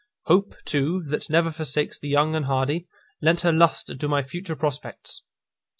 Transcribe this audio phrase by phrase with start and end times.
[0.23, 2.87] Hope, too, that never forsakes the young and hardy,
[3.21, 5.21] lent her lustre to my future prospects.